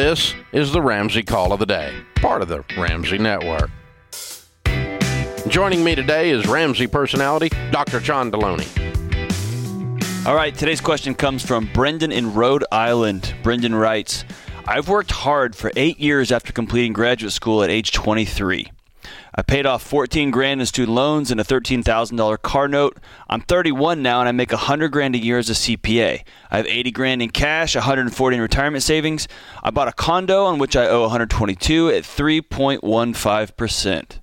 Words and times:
This 0.00 0.34
is 0.52 0.72
the 0.72 0.80
Ramsey 0.80 1.22
Call 1.22 1.52
of 1.52 1.58
the 1.58 1.66
Day, 1.66 1.94
part 2.14 2.40
of 2.40 2.48
the 2.48 2.64
Ramsey 2.74 3.18
Network. 3.18 3.70
Joining 5.46 5.84
me 5.84 5.94
today 5.94 6.30
is 6.30 6.46
Ramsey 6.46 6.86
personality 6.86 7.50
Dr. 7.70 8.00
John 8.00 8.32
Delony. 8.32 8.66
All 10.26 10.34
right, 10.34 10.54
today's 10.54 10.80
question 10.80 11.14
comes 11.14 11.44
from 11.44 11.68
Brendan 11.74 12.12
in 12.12 12.32
Rhode 12.32 12.64
Island. 12.72 13.34
Brendan 13.42 13.74
writes, 13.74 14.24
I've 14.66 14.88
worked 14.88 15.10
hard 15.10 15.54
for 15.54 15.70
eight 15.76 16.00
years 16.00 16.32
after 16.32 16.50
completing 16.50 16.94
graduate 16.94 17.34
school 17.34 17.62
at 17.62 17.68
age 17.68 17.92
23. 17.92 18.72
I 19.34 19.42
paid 19.42 19.66
off 19.66 19.82
14 19.82 20.30
grand 20.30 20.60
in 20.60 20.66
student 20.66 20.94
loans 20.94 21.30
and 21.30 21.40
a 21.40 21.44
$13,000 21.44 22.42
car 22.42 22.68
note. 22.68 22.98
I'm 23.28 23.40
31 23.40 24.02
now 24.02 24.20
and 24.20 24.28
I 24.28 24.32
make 24.32 24.52
100 24.52 24.90
grand 24.90 25.14
a 25.14 25.18
year 25.18 25.38
as 25.38 25.50
a 25.50 25.54
CPA. 25.54 26.22
I 26.50 26.56
have 26.56 26.66
80 26.66 26.90
grand 26.90 27.22
in 27.22 27.30
cash, 27.30 27.74
140 27.74 28.36
in 28.36 28.42
retirement 28.42 28.82
savings. 28.82 29.28
I 29.62 29.70
bought 29.70 29.88
a 29.88 29.92
condo 29.92 30.44
on 30.44 30.58
which 30.58 30.76
I 30.76 30.88
owe 30.88 31.02
122 31.02 31.90
at 31.90 32.04
3.15%. 32.04 34.20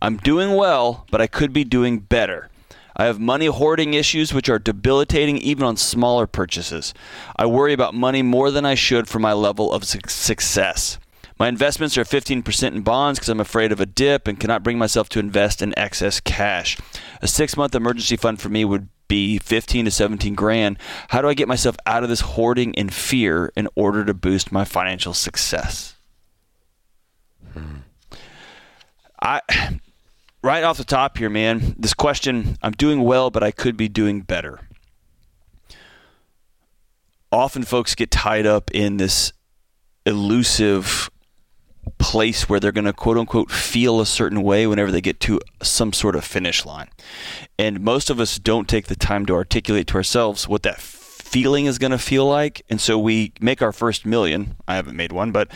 I'm 0.00 0.16
doing 0.16 0.54
well, 0.54 1.06
but 1.10 1.20
I 1.20 1.26
could 1.26 1.52
be 1.52 1.64
doing 1.64 2.00
better. 2.00 2.48
I 2.96 3.06
have 3.06 3.18
money 3.18 3.46
hoarding 3.46 3.94
issues 3.94 4.34
which 4.34 4.48
are 4.48 4.58
debilitating 4.58 5.38
even 5.38 5.64
on 5.64 5.76
smaller 5.76 6.26
purchases. 6.26 6.92
I 7.36 7.46
worry 7.46 7.72
about 7.72 7.94
money 7.94 8.22
more 8.22 8.50
than 8.50 8.66
I 8.66 8.74
should 8.74 9.08
for 9.08 9.18
my 9.18 9.32
level 9.32 9.72
of 9.72 9.84
su- 9.84 10.00
success. 10.06 10.98
My 11.38 11.48
investments 11.48 11.96
are 11.98 12.04
15% 12.04 12.74
in 12.74 12.82
bonds 12.82 13.18
because 13.18 13.28
I'm 13.28 13.40
afraid 13.40 13.72
of 13.72 13.80
a 13.80 13.86
dip 13.86 14.28
and 14.28 14.38
cannot 14.38 14.62
bring 14.62 14.78
myself 14.78 15.08
to 15.10 15.18
invest 15.18 15.62
in 15.62 15.76
excess 15.78 16.20
cash. 16.20 16.78
A 17.20 17.28
six 17.28 17.56
month 17.56 17.74
emergency 17.74 18.16
fund 18.16 18.40
for 18.40 18.48
me 18.48 18.64
would 18.64 18.88
be 19.08 19.38
15 19.38 19.86
to 19.86 19.90
17 19.90 20.34
grand. 20.34 20.78
How 21.08 21.20
do 21.20 21.28
I 21.28 21.34
get 21.34 21.48
myself 21.48 21.76
out 21.84 22.02
of 22.02 22.08
this 22.08 22.20
hoarding 22.20 22.76
and 22.78 22.92
fear 22.92 23.52
in 23.56 23.68
order 23.74 24.04
to 24.04 24.14
boost 24.14 24.52
my 24.52 24.64
financial 24.64 25.14
success? 25.14 25.96
Hmm. 27.52 27.78
I 29.20 29.40
right 30.42 30.64
off 30.64 30.78
the 30.78 30.84
top 30.84 31.18
here, 31.18 31.30
man, 31.30 31.74
this 31.78 31.94
question, 31.94 32.56
I'm 32.62 32.72
doing 32.72 33.02
well, 33.02 33.30
but 33.30 33.42
I 33.42 33.50
could 33.50 33.76
be 33.76 33.88
doing 33.88 34.22
better. 34.22 34.60
Often 37.30 37.64
folks 37.64 37.94
get 37.94 38.10
tied 38.10 38.46
up 38.46 38.70
in 38.72 38.96
this 38.96 39.32
elusive 40.04 41.10
place 41.98 42.48
where 42.48 42.60
they're 42.60 42.72
going 42.72 42.84
to 42.84 42.92
quote 42.92 43.18
unquote 43.18 43.50
feel 43.50 44.00
a 44.00 44.06
certain 44.06 44.42
way 44.42 44.66
whenever 44.66 44.90
they 44.90 45.00
get 45.00 45.20
to 45.20 45.40
some 45.62 45.92
sort 45.92 46.16
of 46.16 46.24
finish 46.24 46.64
line. 46.64 46.88
And 47.58 47.80
most 47.80 48.10
of 48.10 48.20
us 48.20 48.38
don't 48.38 48.68
take 48.68 48.86
the 48.86 48.96
time 48.96 49.26
to 49.26 49.34
articulate 49.34 49.86
to 49.88 49.94
ourselves 49.94 50.48
what 50.48 50.62
that 50.62 50.80
feeling 50.80 51.66
is 51.66 51.78
going 51.78 51.92
to 51.92 51.98
feel 51.98 52.26
like. 52.26 52.62
And 52.68 52.80
so 52.80 52.98
we 52.98 53.32
make 53.40 53.62
our 53.62 53.72
first 53.72 54.04
million. 54.04 54.56
I 54.68 54.76
haven't 54.76 54.96
made 54.96 55.12
one, 55.12 55.32
but 55.32 55.50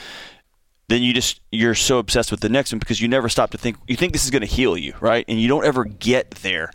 then 0.89 1.03
you 1.03 1.13
just 1.13 1.41
you're 1.51 1.75
so 1.75 1.99
obsessed 1.99 2.31
with 2.31 2.41
the 2.41 2.49
next 2.49 2.73
one 2.73 2.79
because 2.79 3.01
you 3.01 3.09
never 3.09 3.29
stop 3.29 3.51
to 3.51 3.59
think 3.59 3.77
you 3.89 3.97
think 3.97 4.13
this 4.13 4.25
is 4.25 4.31
going 4.31 4.43
to 4.43 4.47
heal 4.47 4.77
you 4.77 4.95
right 5.01 5.25
and 5.29 5.41
you 5.41 5.49
don't 5.49 5.65
ever 5.65 5.85
get 5.85 6.31
there 6.43 6.71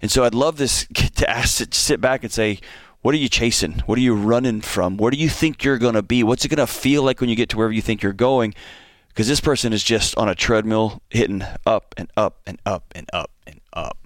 and 0.00 0.10
so 0.10 0.24
i'd 0.24 0.34
love 0.34 0.56
this 0.56 0.86
to 1.14 1.28
ask 1.30 1.58
to 1.58 1.78
sit 1.78 2.00
back 2.00 2.24
and 2.24 2.32
say 2.32 2.58
what 3.02 3.14
are 3.14 3.18
you 3.18 3.28
chasing 3.28 3.74
what 3.86 3.96
are 3.98 4.02
you 4.02 4.14
running 4.14 4.60
from 4.60 4.96
where 4.96 5.10
do 5.10 5.16
you 5.16 5.28
think 5.28 5.62
you're 5.62 5.78
going 5.78 5.94
to 5.94 6.02
be 6.02 6.22
what's 6.22 6.44
it 6.44 6.48
going 6.48 6.58
to 6.58 6.66
feel 6.66 7.02
like 7.02 7.20
when 7.20 7.30
you 7.30 7.36
get 7.36 7.48
to 7.48 7.56
wherever 7.56 7.72
you 7.72 7.82
think 7.82 8.02
you're 8.02 8.12
going 8.12 8.52
because 9.12 9.28
this 9.28 9.40
person 9.40 9.72
is 9.72 9.82
just 9.82 10.16
on 10.16 10.28
a 10.28 10.34
treadmill 10.34 11.02
hitting 11.10 11.42
up 11.66 11.94
and 11.96 12.10
up 12.16 12.40
and 12.46 12.60
up 12.64 12.92
and 12.94 13.08
up 13.12 13.30
and 13.46 13.60
up 13.72 13.98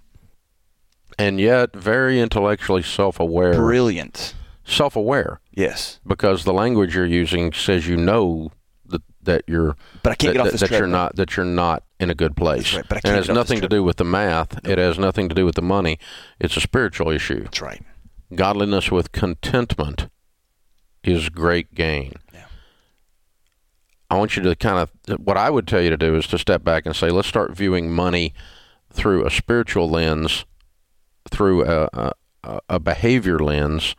And 1.18 1.40
yet, 1.40 1.74
very 1.74 2.20
intellectually 2.20 2.82
self 2.82 3.18
aware. 3.20 3.54
brilliant 3.54 4.34
Self 4.64 4.96
aware, 4.96 5.40
yes 5.52 6.00
because 6.04 6.42
the 6.44 6.52
language 6.52 6.96
you're 6.96 7.06
using 7.06 7.52
says 7.52 7.86
you 7.86 7.96
know 7.96 8.50
that, 8.84 9.02
that 9.22 9.44
you're. 9.46 9.76
But 10.02 10.10
I 10.12 10.14
can't 10.16 10.34
that, 10.34 10.38
get 10.38 10.46
off 10.46 10.52
this 10.52 10.60
that 10.62 10.70
you're 10.72 10.88
not 10.88 11.14
that 11.16 11.36
you're 11.36 11.46
not 11.46 11.84
in 12.00 12.10
a 12.10 12.14
good 12.16 12.36
place. 12.36 12.64
That's 12.64 12.74
right, 12.74 12.88
but 12.88 12.98
I 12.98 13.00
can't 13.00 13.14
it 13.14 13.16
has 13.18 13.26
get 13.28 13.36
off 13.36 13.46
this 13.46 13.50
nothing 13.50 13.60
to 13.62 13.68
do 13.68 13.84
with 13.84 13.96
the 13.98 14.04
math. 14.04 14.66
It 14.66 14.78
has 14.78 14.98
nothing 14.98 15.28
to 15.28 15.36
do 15.36 15.44
with 15.44 15.54
the 15.54 15.62
money. 15.62 15.98
It's 16.40 16.56
a 16.56 16.60
spiritual 16.60 17.10
issue. 17.10 17.44
that's 17.44 17.60
right 17.62 17.82
Godliness 18.34 18.90
with 18.90 19.12
contentment 19.12 20.08
is 21.04 21.28
great 21.28 21.74
gain. 21.74 22.14
Yeah. 22.34 22.45
I 24.10 24.16
want 24.16 24.36
you 24.36 24.42
to 24.42 24.54
kind 24.54 24.78
of 24.78 25.18
what 25.20 25.36
I 25.36 25.50
would 25.50 25.66
tell 25.66 25.80
you 25.80 25.90
to 25.90 25.96
do 25.96 26.16
is 26.16 26.26
to 26.28 26.38
step 26.38 26.62
back 26.62 26.86
and 26.86 26.94
say, 26.94 27.10
let's 27.10 27.28
start 27.28 27.56
viewing 27.56 27.90
money 27.90 28.34
through 28.92 29.26
a 29.26 29.30
spiritual 29.30 29.90
lens, 29.90 30.44
through 31.30 31.64
a, 31.64 32.12
a, 32.44 32.60
a 32.68 32.80
behavior 32.80 33.38
lens 33.38 33.96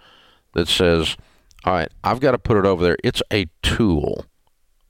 that 0.54 0.68
says, 0.68 1.18
all 1.66 1.74
right, 1.74 1.92
I've 2.04 2.20
got 2.20 2.32
to 2.32 2.38
put 2.38 2.58
it 2.58 2.66
over 2.66 2.84
there. 2.84 2.98
It's 3.04 3.22
a 3.32 3.48
tool. 3.62 4.26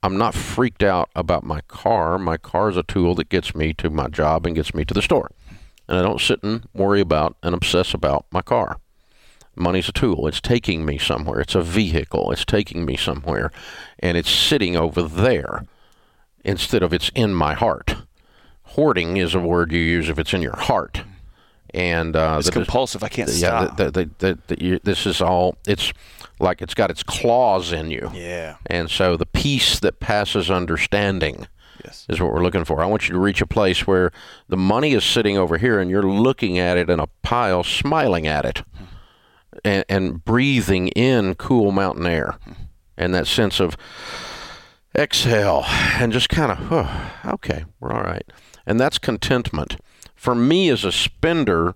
I'm 0.02 0.16
not 0.16 0.34
freaked 0.34 0.84
out 0.84 1.10
about 1.16 1.42
my 1.42 1.60
car. 1.62 2.18
My 2.18 2.36
car 2.36 2.70
is 2.70 2.76
a 2.76 2.84
tool 2.84 3.16
that 3.16 3.28
gets 3.28 3.54
me 3.54 3.74
to 3.74 3.90
my 3.90 4.06
job 4.06 4.46
and 4.46 4.54
gets 4.54 4.72
me 4.72 4.84
to 4.84 4.94
the 4.94 5.02
store. 5.02 5.30
And 5.88 5.98
I 5.98 6.02
don't 6.02 6.20
sit 6.20 6.42
and 6.42 6.68
worry 6.72 7.00
about 7.00 7.36
and 7.42 7.54
obsess 7.54 7.94
about 7.94 8.26
my 8.30 8.42
car. 8.42 8.78
Money's 9.58 9.88
a 9.88 9.92
tool. 9.92 10.26
It's 10.26 10.40
taking 10.40 10.84
me 10.84 10.98
somewhere. 10.98 11.40
It's 11.40 11.54
a 11.54 11.62
vehicle. 11.62 12.30
It's 12.32 12.44
taking 12.44 12.84
me 12.84 12.96
somewhere. 12.96 13.50
And 13.98 14.16
it's 14.16 14.30
sitting 14.30 14.76
over 14.76 15.02
there 15.02 15.64
instead 16.44 16.82
of 16.82 16.92
it's 16.92 17.10
in 17.14 17.34
my 17.34 17.54
heart. 17.54 17.96
Hoarding 18.62 19.16
is 19.16 19.34
a 19.34 19.40
word 19.40 19.72
you 19.72 19.80
use 19.80 20.08
if 20.08 20.18
it's 20.18 20.32
in 20.34 20.42
your 20.42 20.56
heart. 20.56 21.02
And 21.74 22.16
uh, 22.16 22.36
it's 22.38 22.46
the- 22.46 22.52
compulsive 22.52 23.02
i 23.04 23.08
can't 23.08 23.28
yeah, 23.30 23.66
stop 23.66 23.76
the, 23.76 23.90
the, 23.90 24.10
the, 24.18 24.38
the, 24.46 24.64
you, 24.64 24.80
this 24.84 25.04
is 25.06 25.20
all. 25.20 25.56
It's 25.66 25.92
like 26.40 26.62
it's 26.62 26.74
got 26.74 26.90
its 26.90 27.02
claws 27.02 27.72
in 27.72 27.90
you, 27.90 28.10
yeah 28.14 28.56
and 28.66 28.90
so 28.90 29.16
the 29.16 29.26
peace 29.26 29.78
that 29.80 30.00
passes 30.00 30.50
understanding 30.50 31.46
yes 31.84 32.06
is 32.08 32.20
what 32.20 32.32
we're 32.32 32.42
looking 32.42 32.64
for. 32.64 32.80
I 32.80 32.86
want 32.86 33.08
you 33.08 33.12
to 33.12 33.20
reach 33.20 33.42
a 33.42 33.46
place 33.46 33.86
where 33.86 34.12
the 34.48 34.56
money 34.56 34.92
is 34.92 35.04
sitting 35.04 35.36
over 35.36 35.58
here, 35.58 35.78
and 35.78 35.90
you're 35.90 36.02
looking 36.02 36.58
at 36.58 36.78
it 36.78 36.88
in 36.88 37.00
a 37.00 37.08
pile, 37.22 37.62
smiling 37.62 38.26
at 38.26 38.46
it, 38.46 38.62
and, 39.64 39.84
and 39.88 40.24
breathing 40.24 40.88
in 40.88 41.34
cool 41.34 41.72
mountain 41.72 42.06
air, 42.06 42.38
and 42.96 43.14
that 43.14 43.26
sense 43.26 43.60
of 43.60 43.76
exhale, 44.96 45.64
and 45.66 46.12
just 46.12 46.28
kind 46.28 46.52
of, 46.52 46.72
oh, 46.72 47.10
okay, 47.34 47.64
we're 47.80 47.92
all 47.92 48.02
right, 48.02 48.24
and 48.66 48.80
that's 48.80 48.98
contentment. 48.98 49.76
For 50.14 50.34
me 50.34 50.68
as 50.68 50.84
a 50.84 50.92
spender, 50.92 51.74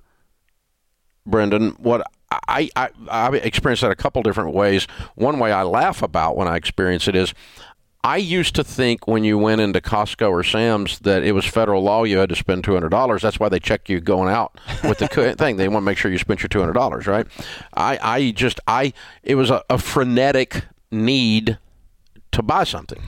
Brendan, 1.24 1.70
what 1.72 2.02
I, 2.48 2.70
I 2.74 2.88
I 3.08 3.36
experienced 3.36 3.82
that 3.82 3.90
a 3.90 3.96
couple 3.96 4.22
different 4.22 4.54
ways. 4.54 4.86
One 5.14 5.38
way 5.38 5.52
I 5.52 5.62
laugh 5.62 6.02
about 6.02 6.36
when 6.36 6.48
I 6.48 6.56
experience 6.56 7.06
it 7.06 7.14
is 7.14 7.34
I 8.04 8.16
used 8.16 8.56
to 8.56 8.64
think 8.64 9.06
when 9.06 9.22
you 9.22 9.38
went 9.38 9.60
into 9.60 9.80
Costco 9.80 10.28
or 10.28 10.42
Sam's 10.42 10.98
that 11.00 11.22
it 11.22 11.32
was 11.32 11.44
federal 11.44 11.82
law 11.82 12.02
you 12.02 12.18
had 12.18 12.30
to 12.30 12.36
spend 12.36 12.64
two 12.64 12.74
hundred 12.74 12.88
dollars. 12.88 13.22
That's 13.22 13.38
why 13.38 13.48
they 13.48 13.60
check 13.60 13.88
you 13.88 14.00
going 14.00 14.28
out 14.28 14.58
with 14.82 14.98
the 14.98 15.06
thing. 15.38 15.56
They 15.56 15.68
want 15.68 15.82
to 15.82 15.86
make 15.86 15.98
sure 15.98 16.10
you 16.10 16.18
spent 16.18 16.42
your 16.42 16.48
two 16.48 16.58
hundred 16.58 16.72
dollars, 16.72 17.06
right? 17.06 17.26
I, 17.74 17.98
I 18.02 18.30
just 18.32 18.58
I 18.66 18.92
it 19.22 19.36
was 19.36 19.50
a, 19.50 19.62
a 19.70 19.78
frenetic 19.78 20.64
need 20.90 21.58
to 22.32 22.42
buy 22.42 22.64
something 22.64 23.02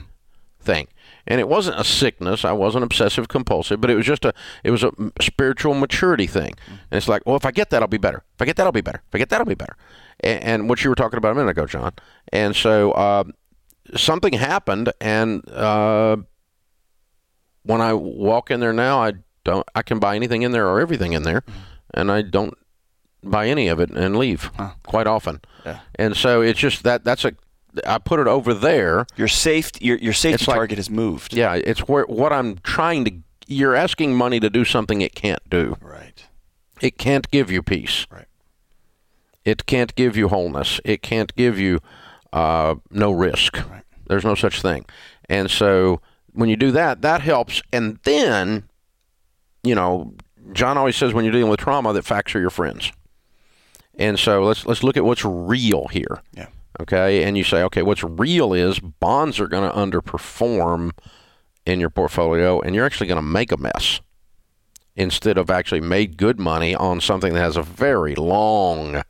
thing. 0.61 0.87
And 1.27 1.39
it 1.39 1.47
wasn't 1.47 1.79
a 1.79 1.83
sickness. 1.83 2.45
I 2.45 2.51
wasn't 2.51 2.83
obsessive 2.83 3.27
compulsive, 3.27 3.81
but 3.81 3.89
it 3.89 3.95
was 3.95 4.05
just 4.05 4.25
a 4.25 4.33
it 4.63 4.71
was 4.71 4.83
a 4.83 4.91
spiritual 5.19 5.73
maturity 5.73 6.27
thing. 6.27 6.53
And 6.67 6.97
it's 6.97 7.07
like, 7.07 7.23
well, 7.25 7.35
if 7.35 7.45
I 7.45 7.51
get 7.51 7.69
that, 7.71 7.81
I'll 7.81 7.87
be 7.87 7.97
better. 7.97 8.23
If 8.35 8.41
I 8.41 8.45
get 8.45 8.57
that, 8.57 8.65
I'll 8.65 8.71
be 8.71 8.81
better. 8.81 9.01
If 9.07 9.15
I 9.15 9.17
get 9.17 9.29
that, 9.29 9.39
I'll 9.39 9.45
be 9.45 9.55
better. 9.55 9.75
And, 10.19 10.43
and 10.43 10.69
what 10.69 10.83
you 10.83 10.89
were 10.89 10.95
talking 10.95 11.17
about 11.17 11.31
a 11.31 11.35
minute 11.35 11.49
ago, 11.49 11.65
John. 11.65 11.93
And 12.31 12.55
so 12.55 12.91
uh, 12.91 13.23
something 13.95 14.33
happened, 14.33 14.91
and 14.99 15.47
uh, 15.49 16.17
when 17.63 17.81
I 17.81 17.93
walk 17.93 18.51
in 18.51 18.59
there 18.59 18.73
now, 18.73 19.01
I 19.01 19.13
don't. 19.43 19.67
I 19.75 19.81
can 19.81 19.99
buy 19.99 20.15
anything 20.15 20.41
in 20.41 20.51
there 20.51 20.67
or 20.67 20.79
everything 20.79 21.13
in 21.13 21.23
there, 21.23 21.43
and 21.93 22.11
I 22.11 22.21
don't 22.21 22.53
buy 23.23 23.47
any 23.47 23.67
of 23.67 23.79
it 23.79 23.89
and 23.89 24.17
leave 24.17 24.51
quite 24.83 25.07
often. 25.07 25.41
Yeah. 25.65 25.79
And 25.95 26.15
so 26.15 26.41
it's 26.41 26.59
just 26.59 26.83
that 26.83 27.03
that's 27.03 27.25
a. 27.25 27.33
I 27.85 27.97
put 27.97 28.19
it 28.19 28.27
over 28.27 28.53
there. 28.53 29.05
your 29.17 29.27
safe 29.27 29.71
your, 29.81 29.97
your 29.97 30.13
safety 30.13 30.45
like- 30.47 30.55
target 30.55 30.77
has 30.77 30.89
moved 30.89 31.33
Yeah, 31.33 31.55
it's 31.55 31.81
where 31.81 32.05
what 32.05 32.31
I'm 32.31 32.57
trying 32.59 33.05
to. 33.05 33.11
You're 33.47 33.75
asking 33.75 34.15
money 34.15 34.39
to 34.39 34.49
do 34.49 34.65
something 34.65 35.01
it 35.01 35.13
can't 35.13 35.47
do. 35.49 35.77
right 35.81 36.25
It 36.81 36.97
can't 36.97 37.29
give 37.29 37.51
you 37.51 37.61
peace. 37.61 38.07
Right. 38.09 38.25
It 39.43 39.67
can't 39.67 39.93
give 39.93 40.17
you 40.17 40.29
wholeness. 40.29 40.81
It 40.83 41.03
can't 41.03 41.35
give 41.35 41.59
you 41.59 41.79
uh, 42.33 42.75
no 42.91 43.11
risk. 43.11 43.57
Right. 43.69 43.83
There's 44.07 44.25
no 44.25 44.35
such 44.35 44.61
thing. 44.61 44.85
And 45.29 45.49
so 45.49 46.01
when 46.33 46.49
you 46.49 46.55
do 46.55 46.71
that, 46.71 47.01
that 47.01 47.21
helps. 47.21 47.61
And 47.71 47.99
then, 48.03 48.69
you 49.63 49.75
know, 49.75 50.13
John 50.53 50.77
always 50.77 50.95
says 50.95 51.13
when 51.13 51.25
you're 51.25 51.31
dealing 51.31 51.49
with 51.49 51.59
trauma 51.59 51.93
that 51.93 52.05
facts 52.05 52.35
are 52.35 52.39
your 52.39 52.49
friends. 52.49 52.91
And 53.97 54.19
so 54.19 54.43
let's 54.43 54.65
let's 54.65 54.83
look 54.83 54.97
at 54.97 55.05
what's 55.05 55.23
real 55.25 55.87
here. 55.87 56.21
Yeah. 56.33 56.47
Okay. 56.81 57.23
And 57.23 57.37
you 57.37 57.43
say, 57.43 57.63
okay, 57.63 57.81
what's 57.81 58.03
real 58.03 58.53
is 58.53 58.79
bonds 58.79 59.39
are 59.39 59.47
going 59.47 59.69
to 59.69 59.75
underperform 59.75 60.91
in 61.65 61.79
your 61.79 61.89
portfolio, 61.89 62.59
and 62.61 62.75
you're 62.75 62.85
actually 62.85 63.07
going 63.07 63.17
to 63.17 63.23
make 63.23 63.51
a 63.51 63.57
mess 63.57 64.01
instead 64.95 65.37
of 65.37 65.49
actually 65.49 65.81
made 65.81 66.17
good 66.17 66.39
money 66.39 66.75
on 66.75 67.01
something 67.01 67.33
that 67.33 67.39
has 67.39 67.57
a 67.57 67.63
very 67.63 68.15
long, 68.15 69.01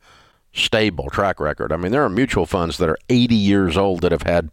stable 0.56 1.10
track 1.10 1.38
record. 1.38 1.72
I 1.72 1.76
mean, 1.76 1.92
there 1.92 2.02
are 2.02 2.08
mutual 2.08 2.46
funds 2.46 2.78
that 2.78 2.88
are 2.88 2.98
80 3.08 3.34
years 3.34 3.76
old 3.76 4.00
that 4.00 4.12
have 4.12 4.22
had 4.22 4.50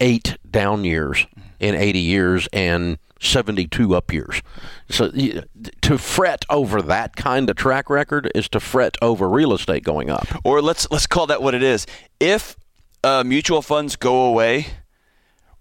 eight 0.00 0.36
down 0.48 0.84
years 0.84 1.26
in 1.58 1.74
80 1.74 1.98
years 1.98 2.48
and 2.52 2.98
72 3.20 3.96
up 3.96 4.12
years. 4.12 4.42
So 4.88 5.10
to 5.80 5.98
fret 5.98 6.44
over 6.48 6.80
that 6.82 7.16
kind 7.16 7.50
of 7.50 7.56
track 7.56 7.90
record 7.90 8.30
is 8.34 8.48
to 8.50 8.60
fret 8.60 8.96
over 9.02 9.28
real 9.28 9.52
estate 9.52 9.82
going 9.82 10.10
up. 10.10 10.26
Or 10.44 10.62
let's 10.62 10.88
let's 10.90 11.06
call 11.06 11.26
that 11.26 11.42
what 11.42 11.54
it 11.54 11.62
is. 11.62 11.86
If 12.20 12.56
uh, 13.02 13.24
mutual 13.24 13.62
funds 13.62 13.96
go 13.96 14.26
away, 14.26 14.66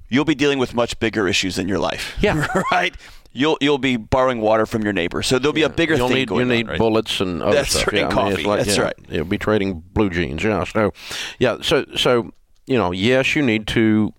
you'll 0.10 0.26
be 0.26 0.36
dealing 0.36 0.60
with 0.60 0.76
much 0.76 1.00
bigger 1.00 1.28
issues 1.28 1.58
in 1.58 1.68
your 1.68 1.80
life. 1.80 2.16
Yeah. 2.22 2.46
right. 2.72 2.96
You'll 3.38 3.58
you'll 3.62 3.78
be 3.78 3.98
borrowing 3.98 4.42
water 4.42 4.66
from 4.66 4.82
your 4.82 4.94
neighbor, 4.94 5.22
so 5.22 5.38
there'll 5.38 5.54
be 5.54 5.62
a 5.62 5.70
bigger 5.70 5.96
You'll 5.96 6.08
thing 6.08 6.18
need, 6.18 6.28
going 6.30 6.48
you 6.48 6.52
on, 6.52 6.58
need 6.58 6.68
right? 6.70 6.78
bullets 6.80 7.22
and 7.22 7.44
other 7.44 7.58
That's 7.58 7.70
stuff. 7.70 7.88
right, 7.88 7.98
yeah, 7.98 8.10
and 8.10 8.20
I 8.20 8.34
mean, 8.36 8.46
like, 8.46 8.66
That's 8.66 8.78
yeah, 8.78 8.84
right. 8.84 8.96
You'll 9.10 9.26
be 9.26 9.38
trading 9.38 9.84
blue 9.94 10.10
jeans. 10.10 10.44
Yeah. 10.44 10.64
So, 10.64 10.92
yeah. 11.38 11.58
So, 11.62 11.86
so 11.96 12.34
you 12.66 12.78
know, 12.78 12.92
yes, 12.92 13.36
you 13.36 13.44
need 13.44 13.68
to 13.68 14.14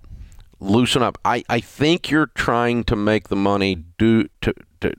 loosen 0.61 1.03
up. 1.03 1.19
I, 1.25 1.43
I 1.49 1.61
think 1.61 2.11
you're 2.11 2.27
trying 2.35 2.85
to 2.85 2.97
make 2.97 3.29
the 3.29 3.37
money 3.37 3.75
do 3.99 4.29
to. 4.43 4.55
to 4.81 4.93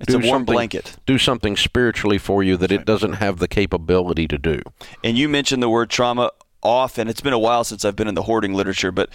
It's 0.00 0.12
do 0.12 0.20
a 0.20 0.26
warm 0.26 0.44
blanket. 0.44 0.96
Do 1.06 1.18
something 1.18 1.56
spiritually 1.56 2.18
for 2.18 2.42
you 2.42 2.56
that 2.56 2.72
it 2.72 2.84
doesn't 2.84 3.14
have 3.14 3.38
the 3.38 3.48
capability 3.48 4.26
to 4.28 4.38
do. 4.38 4.60
And 5.04 5.16
you 5.18 5.28
mentioned 5.28 5.62
the 5.62 5.68
word 5.68 5.90
trauma 5.90 6.30
often. 6.62 7.08
It's 7.08 7.20
been 7.20 7.32
a 7.32 7.38
while 7.38 7.64
since 7.64 7.84
I've 7.84 7.96
been 7.96 8.08
in 8.08 8.14
the 8.14 8.22
hoarding 8.22 8.52
literature, 8.54 8.90
but 8.90 9.08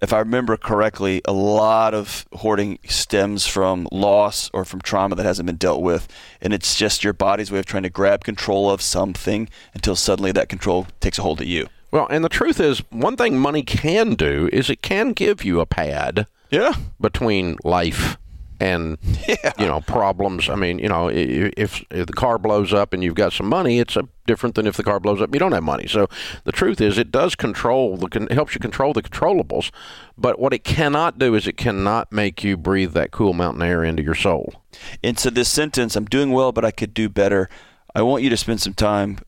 if 0.00 0.12
I 0.12 0.18
remember 0.20 0.56
correctly, 0.56 1.20
a 1.24 1.32
lot 1.32 1.92
of 1.94 2.26
hoarding 2.32 2.78
stems 2.86 3.46
from 3.46 3.88
loss 3.90 4.50
or 4.52 4.64
from 4.64 4.80
trauma 4.80 5.14
that 5.16 5.26
hasn't 5.26 5.46
been 5.46 5.56
dealt 5.56 5.82
with. 5.82 6.06
And 6.40 6.52
it's 6.54 6.74
just 6.76 7.02
your 7.02 7.12
body's 7.12 7.50
way 7.50 7.58
of 7.58 7.66
trying 7.66 7.82
to 7.82 7.90
grab 7.90 8.24
control 8.24 8.70
of 8.70 8.80
something 8.80 9.48
until 9.74 9.96
suddenly 9.96 10.32
that 10.32 10.48
control 10.48 10.86
takes 11.00 11.18
a 11.18 11.22
hold 11.22 11.40
of 11.40 11.46
you. 11.46 11.66
Well, 11.90 12.06
and 12.10 12.22
the 12.24 12.28
truth 12.28 12.60
is, 12.60 12.80
one 12.90 13.16
thing 13.16 13.38
money 13.38 13.62
can 13.62 14.14
do 14.14 14.48
is 14.52 14.68
it 14.70 14.82
can 14.82 15.12
give 15.12 15.42
you 15.44 15.60
a 15.60 15.66
pad 15.66 16.26
Yeah. 16.50 16.74
between 17.00 17.56
life 17.64 18.18
and 18.60 18.98
Yeah. 19.28 19.52
you 19.58 19.66
know 19.66 19.80
problems. 19.80 20.48
I 20.48 20.54
mean, 20.54 20.78
you 20.78 20.88
know, 20.88 21.08
if, 21.08 21.84
if 21.90 22.06
the 22.06 22.12
car 22.12 22.38
blows 22.38 22.72
up 22.72 22.92
and 22.92 23.02
you've 23.02 23.14
got 23.14 23.32
some 23.32 23.48
money, 23.48 23.78
it's 23.78 23.96
a, 23.96 24.08
different 24.26 24.54
than 24.54 24.66
if 24.66 24.76
the 24.76 24.84
car 24.84 25.00
blows 25.00 25.20
up 25.20 25.26
and 25.28 25.34
you 25.34 25.40
don't 25.40 25.52
have 25.52 25.62
money. 25.62 25.88
So 25.88 26.08
the 26.44 26.52
truth 26.52 26.80
is, 26.80 26.98
it 26.98 27.10
does 27.10 27.34
control 27.34 27.96
the 27.96 28.08
con- 28.08 28.28
helps 28.28 28.54
you 28.54 28.60
control 28.60 28.92
the 28.92 29.02
controllables. 29.02 29.70
But 30.16 30.38
what 30.38 30.52
it 30.52 30.64
cannot 30.64 31.18
do 31.18 31.34
is 31.34 31.48
it 31.48 31.56
cannot 31.56 32.12
make 32.12 32.44
you 32.44 32.56
breathe 32.56 32.92
that 32.92 33.10
cool 33.10 33.32
mountain 33.32 33.62
air 33.62 33.82
into 33.82 34.02
your 34.02 34.14
soul. 34.14 34.62
And 35.02 35.18
so 35.18 35.30
this 35.30 35.48
sentence, 35.48 35.96
I'm 35.96 36.04
doing 36.04 36.30
well, 36.30 36.52
but 36.52 36.64
I 36.64 36.70
could 36.70 36.94
do 36.94 37.08
better. 37.08 37.48
I 37.94 38.02
want 38.02 38.22
you 38.22 38.30
to 38.30 38.36
spend 38.36 38.60
some 38.60 38.74
time. 38.74 39.18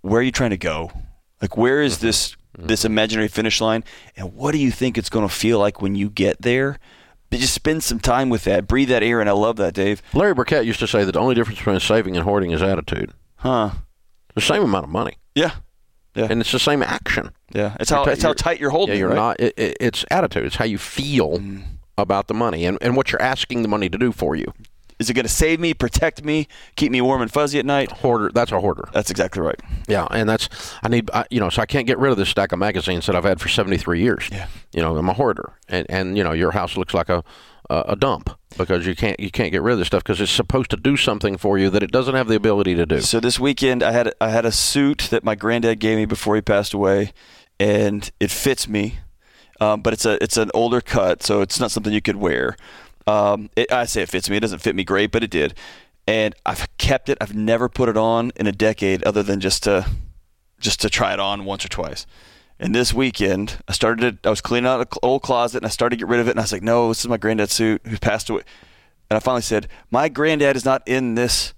Where 0.00 0.20
are 0.20 0.24
you 0.24 0.32
trying 0.32 0.50
to 0.50 0.56
go? 0.56 0.92
Like, 1.42 1.56
where 1.56 1.82
is 1.82 1.96
mm-hmm. 1.96 2.06
this 2.06 2.36
this 2.56 2.84
imaginary 2.84 3.28
finish 3.28 3.60
line? 3.60 3.84
And 4.16 4.34
what 4.34 4.52
do 4.52 4.58
you 4.58 4.72
think 4.72 4.98
it's 4.98 5.10
going 5.10 5.28
to 5.28 5.32
feel 5.32 5.58
like 5.58 5.82
when 5.82 5.94
you 5.94 6.10
get 6.10 6.42
there? 6.42 6.78
But 7.30 7.40
just 7.40 7.54
spend 7.54 7.82
some 7.82 8.00
time 8.00 8.30
with 8.30 8.44
that. 8.44 8.66
Breathe 8.66 8.88
that 8.88 9.02
air, 9.02 9.20
and 9.20 9.28
I 9.28 9.32
love 9.32 9.56
that, 9.56 9.74
Dave. 9.74 10.02
Larry 10.14 10.34
Burkett 10.34 10.64
used 10.64 10.80
to 10.80 10.86
say 10.86 11.04
that 11.04 11.12
the 11.12 11.18
only 11.18 11.34
difference 11.34 11.58
between 11.58 11.78
saving 11.80 12.16
and 12.16 12.24
hoarding 12.24 12.52
is 12.52 12.62
attitude. 12.62 13.12
Huh? 13.36 13.70
The 14.34 14.40
same 14.40 14.62
amount 14.62 14.84
of 14.84 14.90
money, 14.90 15.18
Yeah. 15.34 15.52
Yeah. 16.14 16.28
and 16.30 16.40
it's 16.40 16.52
the 16.52 16.58
same 16.58 16.82
action. 16.82 17.30
yeah. 17.52 17.76
It's 17.78 17.90
how 17.90 18.04
it's 18.04 18.22
how 18.22 18.32
tight 18.32 18.60
you're 18.60 18.70
holding. 18.70 18.94
Yeah, 18.94 19.00
you're 19.00 19.08
right? 19.10 19.14
not. 19.16 19.40
It, 19.40 19.54
it, 19.56 19.76
it's 19.80 20.04
attitude. 20.10 20.46
It's 20.46 20.56
how 20.56 20.64
you 20.64 20.78
feel 20.78 21.38
mm. 21.38 21.62
about 21.96 22.28
the 22.28 22.34
money 22.34 22.64
and, 22.64 22.78
and 22.80 22.96
what 22.96 23.12
you're 23.12 23.22
asking 23.22 23.62
the 23.62 23.68
money 23.68 23.88
to 23.88 23.98
do 23.98 24.10
for 24.10 24.34
you. 24.34 24.52
Is 24.98 25.08
it 25.08 25.14
going 25.14 25.24
to 25.24 25.32
save 25.32 25.60
me, 25.60 25.74
protect 25.74 26.24
me, 26.24 26.48
keep 26.76 26.90
me 26.90 27.00
warm 27.00 27.22
and 27.22 27.32
fuzzy 27.32 27.58
at 27.58 27.66
night? 27.66 27.90
Hoarder. 27.92 28.30
That's 28.34 28.50
a 28.50 28.60
hoarder. 28.60 28.88
That's 28.92 29.10
exactly 29.10 29.42
right. 29.42 29.60
Yeah, 29.86 30.06
and 30.10 30.28
that's 30.28 30.48
I 30.82 30.88
need 30.88 31.10
I, 31.12 31.24
you 31.30 31.40
know 31.40 31.50
so 31.50 31.62
I 31.62 31.66
can't 31.66 31.86
get 31.86 31.98
rid 31.98 32.10
of 32.10 32.18
this 32.18 32.28
stack 32.28 32.52
of 32.52 32.58
magazines 32.58 33.06
that 33.06 33.14
I've 33.16 33.24
had 33.24 33.40
for 33.40 33.48
73 33.48 34.00
years. 34.00 34.28
Yeah. 34.30 34.48
You 34.72 34.82
know, 34.82 34.96
I'm 34.96 35.08
a 35.08 35.14
hoarder, 35.14 35.52
and 35.68 35.86
and 35.88 36.16
you 36.16 36.24
know 36.24 36.32
your 36.32 36.50
house 36.50 36.76
looks 36.76 36.94
like 36.94 37.08
a 37.08 37.22
a, 37.70 37.84
a 37.88 37.96
dump 37.96 38.30
because 38.56 38.86
you 38.86 38.94
can't 38.94 39.18
you 39.20 39.30
can't 39.30 39.52
get 39.52 39.62
rid 39.62 39.72
of 39.72 39.78
this 39.78 39.88
stuff 39.88 40.02
because 40.02 40.20
it's 40.20 40.32
supposed 40.32 40.70
to 40.70 40.76
do 40.76 40.96
something 40.96 41.36
for 41.36 41.58
you 41.58 41.70
that 41.70 41.82
it 41.82 41.92
doesn't 41.92 42.14
have 42.14 42.28
the 42.28 42.34
ability 42.34 42.74
to 42.74 42.86
do. 42.86 43.00
So 43.00 43.20
this 43.20 43.38
weekend, 43.38 43.82
I 43.82 43.92
had 43.92 44.12
I 44.20 44.30
had 44.30 44.44
a 44.44 44.52
suit 44.52 45.08
that 45.10 45.24
my 45.24 45.34
granddad 45.34 45.78
gave 45.78 45.98
me 45.98 46.06
before 46.06 46.34
he 46.34 46.42
passed 46.42 46.74
away, 46.74 47.12
and 47.60 48.10
it 48.20 48.30
fits 48.30 48.68
me, 48.68 48.98
um, 49.60 49.82
but 49.82 49.92
it's 49.92 50.04
a 50.04 50.22
it's 50.22 50.36
an 50.36 50.50
older 50.54 50.80
cut, 50.80 51.22
so 51.22 51.40
it's 51.40 51.60
not 51.60 51.70
something 51.70 51.92
you 51.92 52.02
could 52.02 52.16
wear. 52.16 52.56
Um, 53.08 53.48
it, 53.56 53.72
I 53.72 53.86
say 53.86 54.02
it 54.02 54.10
fits 54.10 54.28
me. 54.28 54.36
It 54.36 54.40
doesn't 54.40 54.58
fit 54.58 54.76
me 54.76 54.84
great, 54.84 55.10
but 55.10 55.24
it 55.24 55.30
did, 55.30 55.54
and 56.06 56.34
I've 56.44 56.68
kept 56.76 57.08
it. 57.08 57.16
I've 57.22 57.34
never 57.34 57.68
put 57.70 57.88
it 57.88 57.96
on 57.96 58.32
in 58.36 58.46
a 58.46 58.52
decade, 58.52 59.02
other 59.04 59.22
than 59.22 59.40
just 59.40 59.62
to 59.62 59.86
just 60.60 60.82
to 60.82 60.90
try 60.90 61.14
it 61.14 61.20
on 61.20 61.46
once 61.46 61.64
or 61.64 61.68
twice. 61.68 62.06
And 62.60 62.74
this 62.74 62.92
weekend, 62.92 63.58
I 63.66 63.72
started. 63.72 64.18
I 64.24 64.30
was 64.30 64.42
cleaning 64.42 64.68
out 64.68 64.80
an 64.80 64.86
old 65.02 65.22
closet, 65.22 65.58
and 65.58 65.66
I 65.66 65.70
started 65.70 65.96
to 65.96 66.04
get 66.04 66.10
rid 66.10 66.20
of 66.20 66.28
it. 66.28 66.32
And 66.32 66.40
I 66.40 66.42
was 66.42 66.52
like, 66.52 66.62
"No, 66.62 66.88
this 66.88 67.00
is 67.00 67.08
my 67.08 67.16
granddad's 67.16 67.54
suit 67.54 67.80
who 67.86 67.96
passed 67.96 68.28
away." 68.28 68.42
And 69.08 69.16
I 69.16 69.20
finally 69.20 69.42
said, 69.42 69.68
"My 69.90 70.10
granddad 70.10 70.54
is 70.54 70.66
not 70.66 70.82
in 70.84 71.14
this 71.14 71.54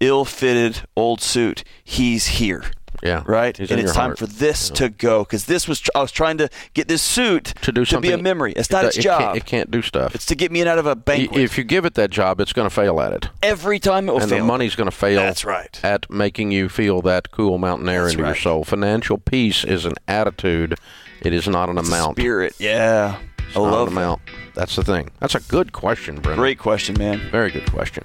ill-fitted 0.00 0.82
old 0.96 1.22
suit. 1.22 1.64
He's 1.82 2.26
here." 2.26 2.64
Yeah. 3.02 3.22
Right. 3.26 3.56
He's 3.56 3.70
and 3.70 3.80
it's 3.80 3.92
time 3.92 4.10
heart. 4.10 4.18
for 4.18 4.26
this 4.26 4.68
to 4.70 4.88
go 4.90 5.24
because 5.24 5.46
this 5.46 5.66
was. 5.66 5.80
Tr- 5.80 5.90
I 5.94 6.00
was 6.02 6.12
trying 6.12 6.38
to 6.38 6.48
get 6.74 6.88
this 6.88 7.02
suit 7.02 7.54
to 7.62 7.72
do 7.72 7.84
something, 7.84 8.10
to 8.10 8.16
be 8.16 8.20
a 8.20 8.22
memory. 8.22 8.52
It's 8.52 8.70
not 8.70 8.84
it, 8.84 8.88
its 8.88 8.98
it 8.98 9.02
job. 9.02 9.20
Can't, 9.20 9.36
it 9.36 9.44
can't 9.46 9.70
do 9.70 9.82
stuff. 9.82 10.14
it's 10.14 10.26
to 10.26 10.34
get 10.34 10.52
me 10.52 10.60
in 10.60 10.68
out 10.68 10.78
of 10.78 10.86
a 10.86 10.94
banquet. 10.96 11.40
if 11.40 11.56
you 11.56 11.64
give 11.64 11.84
it 11.84 11.94
that 11.94 12.10
job, 12.10 12.40
it's 12.40 12.52
going 12.52 12.66
to 12.68 12.74
fail 12.74 13.00
at 13.00 13.12
it, 13.12 13.28
Every 13.42 13.78
time 13.78 14.08
it 14.08 14.12
will 14.12 14.18
fail. 14.18 14.24
and 14.24 14.30
fail. 14.30 14.38
the 14.40 14.44
money's 14.44 14.74
going 14.74 14.90
to 14.90 14.96
fail. 14.96 15.20
That's 15.20 15.44
right. 15.44 15.80
At 15.84 16.10
making 16.10 16.50
you 16.52 16.68
feel 16.68 17.00
that 17.02 17.30
cool 17.30 17.58
mountain 17.58 17.88
air 17.88 18.02
That's 18.02 18.12
into 18.14 18.22
right. 18.24 18.28
your 18.30 18.36
soul. 18.36 18.64
Financial 18.64 19.18
peace 19.18 19.64
is 19.64 19.86
an 19.86 19.94
attitude. 20.06 20.78
It 21.22 21.32
is 21.32 21.48
not 21.48 21.68
an 21.68 21.78
amount. 21.78 22.16
Spirit. 22.18 22.54
Yeah. 22.58 23.18
It's 23.48 23.56
I 23.56 23.60
not 23.60 23.70
love 23.72 23.86
that. 23.88 23.92
amount. 23.92 24.20
That's 24.54 24.76
the 24.76 24.84
thing. 24.84 25.10
That's 25.20 25.34
a 25.34 25.40
good 25.40 25.72
question, 25.72 26.16
Brendan. 26.16 26.38
Great 26.40 26.58
question, 26.58 26.96
man. 26.98 27.18
Very 27.30 27.50
good 27.50 27.70
question. 27.70 28.04